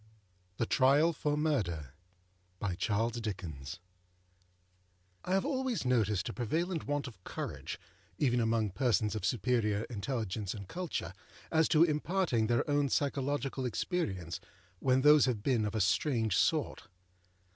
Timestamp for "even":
8.17-8.39